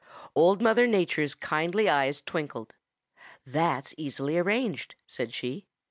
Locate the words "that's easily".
3.45-4.35